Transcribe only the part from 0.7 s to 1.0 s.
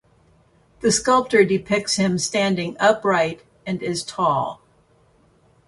The